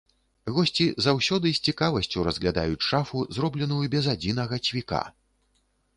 [0.53, 5.03] Госці заўсёды з цікавасцю разглядаюць шафу, зробленую без адзінага цвіка!